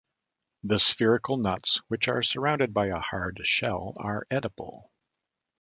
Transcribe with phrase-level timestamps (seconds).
[0.63, 4.89] The spherical nuts, which are surrounded by a hard shell, are edible.